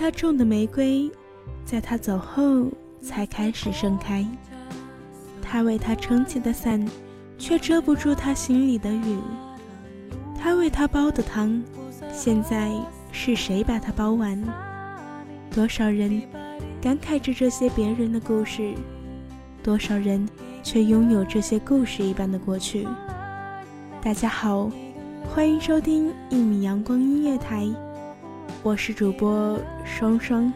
[0.00, 1.10] 他种的玫瑰，
[1.64, 2.68] 在他走后
[3.02, 4.24] 才开始盛开。
[5.42, 6.86] 他为她撑起的伞，
[7.36, 9.18] 却遮不住他心里的雨。
[10.40, 11.60] 他为她煲的汤，
[12.12, 12.70] 现在
[13.10, 14.40] 是谁把它煲完？
[15.50, 16.22] 多少人
[16.80, 18.74] 感慨着这些别人的故事，
[19.64, 20.28] 多少人
[20.62, 22.86] 却拥有这些故事一般的过去。
[24.00, 24.70] 大家好，
[25.34, 27.68] 欢迎收听一米阳光音乐台。
[28.64, 30.52] 我是主播双双。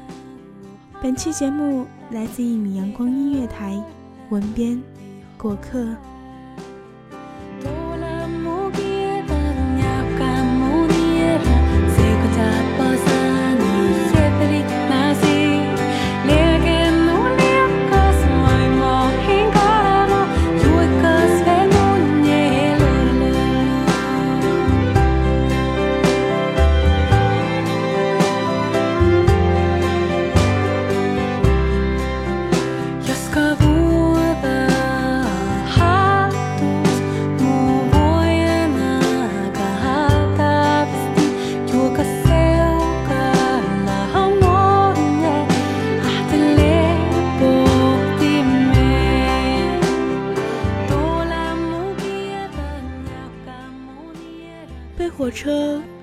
[1.01, 3.81] 本期节目来自一米阳光音乐台，
[4.29, 4.81] 文编
[5.39, 5.87] 过客。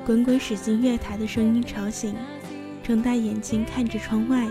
[0.10, 2.16] 滚滚驶进月台的声音吵醒，
[2.82, 4.48] 睁大眼睛看着窗外，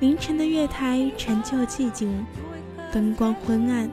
[0.00, 2.26] 凌晨的月台陈旧寂静，
[2.92, 3.88] 灯光昏暗。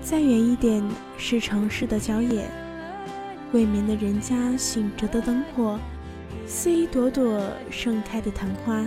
[0.00, 0.80] 再远一点
[1.18, 2.48] 是城市的郊野，
[3.50, 5.76] 未眠的人家醒着的灯火，
[6.46, 8.86] 似一朵朵盛开的昙花，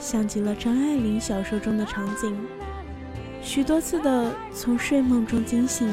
[0.00, 2.36] 像极了张爱玲小说中的场景。
[3.40, 5.88] 许多次的从睡梦中惊醒，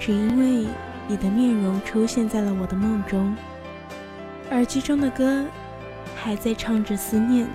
[0.00, 0.66] 只因为
[1.06, 3.36] 你的面容出现在了我的梦中，
[4.50, 5.44] 耳机中的歌
[6.16, 7.46] 还在唱着思念，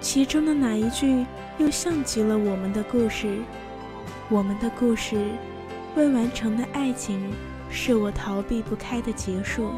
[0.00, 1.26] 其中的哪一句
[1.58, 3.38] 又像极了我们的故事？
[4.30, 5.16] 我们的故事，
[5.94, 7.30] 未完成的爱情，
[7.70, 9.70] 是我逃避不开的结束。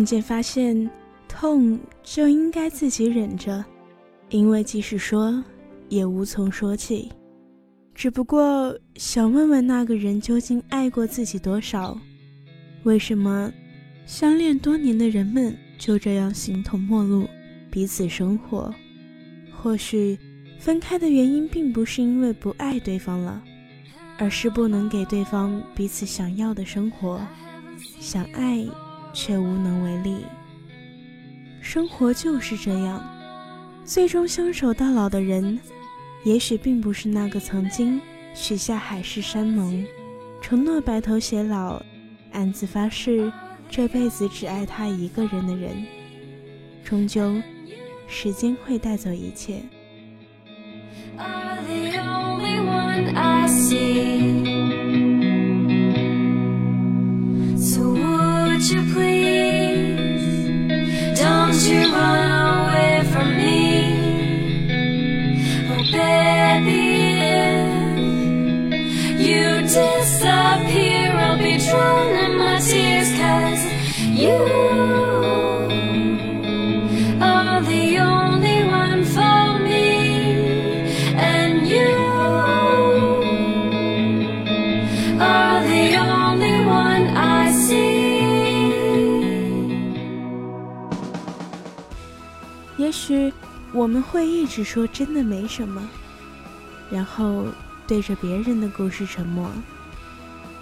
[0.00, 0.88] 渐渐发现，
[1.28, 3.62] 痛就应该自己忍着，
[4.30, 5.44] 因为即使说，
[5.90, 7.10] 也无从说起。
[7.94, 11.98] 只不过想问问那个人究竟爱过自己多少？
[12.84, 13.52] 为什么
[14.06, 17.28] 相恋多年的人们就这样形同陌路，
[17.70, 18.74] 彼此生活？
[19.52, 20.18] 或许
[20.58, 23.42] 分开的原因并不是因为不爱对方了，
[24.16, 27.20] 而是不能给对方彼此想要的生活，
[27.98, 28.66] 想爱
[29.12, 30.24] 却无能为力。
[31.60, 33.04] 生活就是这样，
[33.84, 35.58] 最终相守到老的人，
[36.24, 38.00] 也许并不是那个曾经
[38.34, 39.84] 许下海誓山盟，
[40.40, 41.82] 承诺白头偕老，
[42.32, 43.32] 暗自发誓
[43.68, 45.84] 这辈子只爱他一个人的人。
[46.82, 47.40] 终究，
[48.08, 49.60] 时间会带走一切。
[58.72, 59.09] 也
[93.10, 93.32] 许
[93.72, 95.82] 我们会一直说真的没什么，
[96.92, 97.46] 然后
[97.84, 99.50] 对着别人的故事沉默，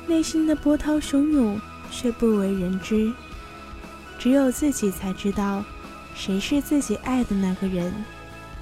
[0.07, 1.61] 内心的波涛汹涌
[1.91, 3.13] 却不为人知，
[4.19, 5.63] 只有自己才知道，
[6.15, 7.93] 谁是自己爱的那个人，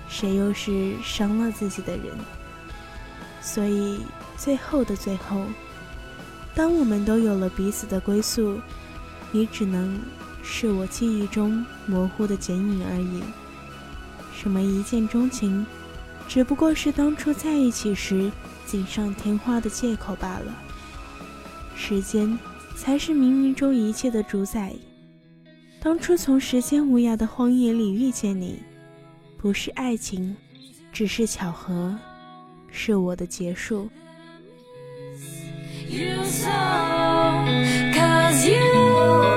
[0.09, 2.07] 谁又是伤了自己的人。
[3.41, 4.01] 所以
[4.37, 5.45] 最后的最后，
[6.57, 8.59] 当我们都有了彼此的归宿，
[9.31, 10.01] 你只能
[10.43, 13.23] 是我记忆中模糊的剪影而已。
[14.39, 15.65] 什么一见钟情，
[16.29, 18.31] 只不过是当初在一起时
[18.67, 20.55] 锦上添花的借口罢了。
[21.75, 22.39] 时间
[22.77, 24.75] 才是冥冥中一切的主宰。
[25.81, 28.63] 当初从时间无涯的荒野里遇见你，
[29.39, 30.37] 不是爱情，
[30.93, 31.97] 只是巧合，
[32.71, 33.89] 是我的结束。
[35.89, 36.25] You
[38.39, 39.36] 回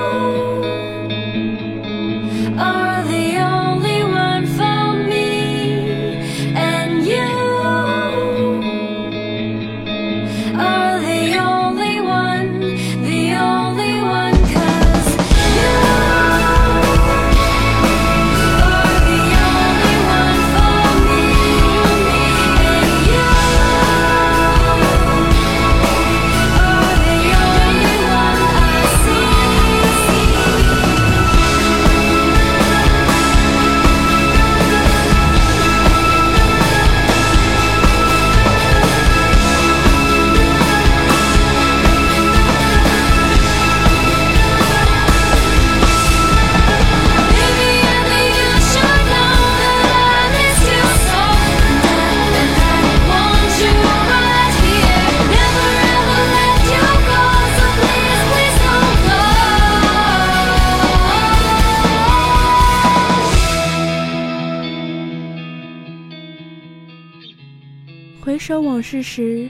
[68.50, 69.48] 首往事时，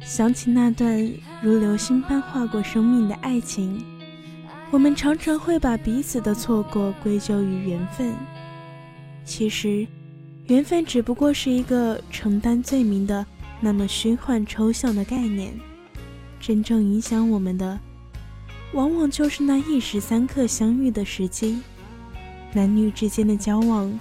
[0.00, 0.98] 想起那段
[1.42, 3.84] 如流星般划过生命的爱情，
[4.70, 8.14] 我们常常会把彼此的错过归咎于缘分。
[9.26, 9.86] 其实，
[10.46, 13.26] 缘分只不过是一个承担罪名的
[13.60, 15.52] 那么虚幻抽象的概念。
[16.40, 17.78] 真正影响我们的，
[18.72, 21.60] 往往就是那一时三刻相遇的时机。
[22.54, 24.00] 男女之间的交往，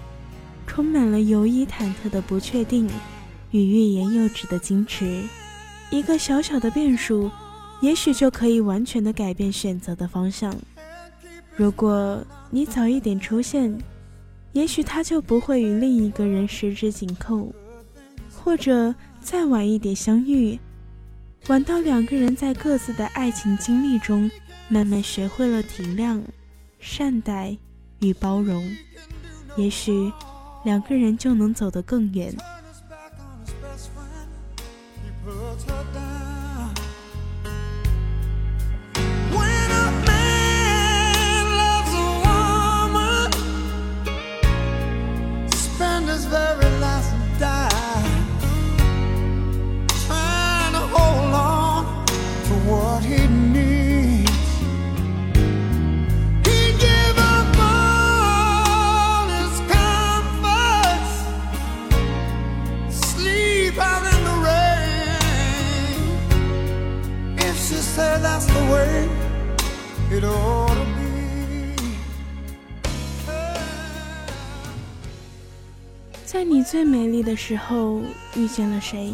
[0.65, 2.89] 充满了犹疑忐忑的不确定。
[3.51, 5.24] 与欲言又止的矜持，
[5.89, 7.32] 一个小小的变数，
[7.82, 10.56] 也许就可以完全的改变选择的方向。
[11.56, 13.77] 如果你早一点出现，
[14.53, 17.51] 也许他就不会与另一个人十指紧扣；
[18.34, 20.60] 或者再晚一点相遇，
[21.48, 24.29] 晚到两个人在各自的爱情经历中，
[24.68, 26.22] 慢慢学会了体谅、
[26.79, 27.58] 善待
[28.00, 28.70] 与包容，
[29.58, 30.12] 也许
[30.63, 32.34] 两个人就能走得更远。
[76.79, 78.01] 最美丽的时候
[78.38, 79.13] 遇见了谁？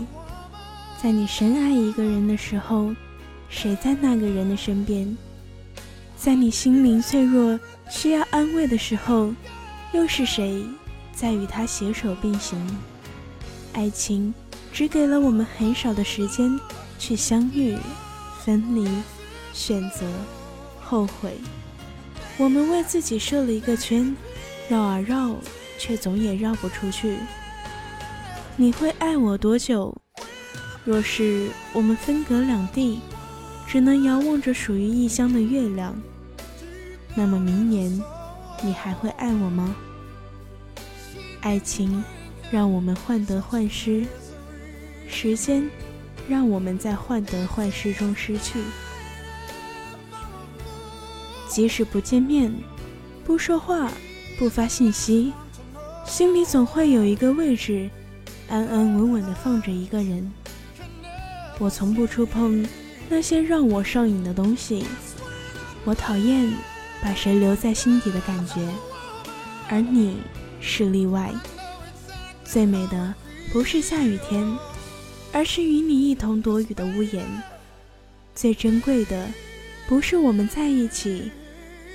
[1.01, 2.93] 在你深爱一个人的时候，
[3.50, 5.17] 谁在那个人的身边？
[6.15, 9.34] 在你心灵脆弱、需要安慰的时候，
[9.93, 10.63] 又是谁
[11.12, 12.63] 在与他携手并行？
[13.74, 14.31] 爱情
[14.72, 16.60] 只给了我们很少的时间
[17.00, 17.75] 去相遇、
[18.43, 18.88] 分离、
[19.53, 20.05] 选择、
[20.79, 21.34] 后悔。
[22.38, 24.15] 我们为自己设了一个圈，
[24.69, 25.36] 绕啊绕，
[25.79, 27.17] 却总也绕不出去。
[28.58, 29.94] 你会爱我多久？
[30.86, 33.02] 若是我们分隔两地，
[33.68, 35.94] 只能遥望着属于异乡的月亮，
[37.16, 37.92] 那么明年
[38.64, 39.76] 你还会爱我吗？
[41.42, 42.02] 爱情
[42.50, 44.06] 让我们患得患失，
[45.10, 45.70] 时间
[46.30, 48.64] 让我们在患得患失中失去。
[51.50, 52.54] 即使不见面，
[53.26, 53.92] 不说话，
[54.40, 55.34] 不发信息，
[56.06, 57.90] 心里总会有一个位置，
[58.48, 60.32] 安安稳稳的放着一个人。
[61.58, 62.68] 我从不触碰
[63.10, 64.86] 那些让我上瘾的东西，
[65.84, 66.54] 我讨厌
[67.02, 68.62] 把谁留在心底的感觉，
[69.70, 70.18] 而你
[70.60, 71.34] 是例外。
[72.44, 73.14] 最美的
[73.54, 74.46] 不是下雨天，
[75.32, 77.25] 而是与你一同躲雨的屋檐。
[78.34, 79.28] 最珍贵的
[79.88, 81.32] 不是我们在一起，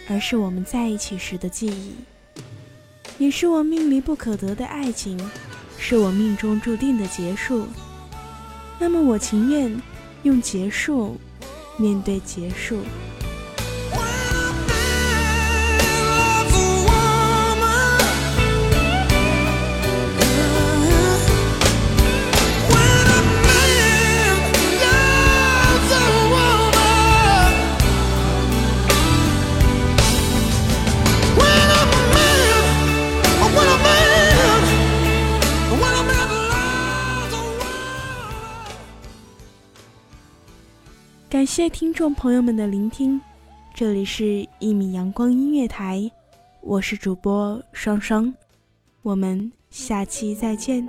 [0.09, 1.95] 而是我们在一起时的记忆。
[3.19, 5.19] 你是我命里不可得的爱情，
[5.80, 7.66] 是我命中注定的结束。
[8.78, 9.75] 那么我情愿
[10.22, 11.16] 用结束
[11.78, 12.80] 面对结束。
[41.30, 43.20] 感谢听众朋友们的聆听，
[43.72, 44.25] 这里是
[44.58, 45.99] 《一米阳光音乐台》，
[46.60, 48.34] 我是主播双双，
[49.02, 50.84] 我们下期再见。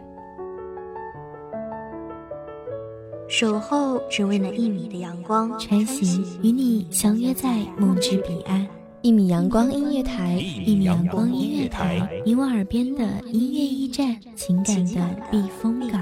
[3.30, 8.68] 守候只为那一米的阳光，穿行与你相约在梦之彼岸。
[9.04, 16.02] 一米阳光音乐台，一米阳光音乐台，你我耳边的音乐驿站，情感的避风港。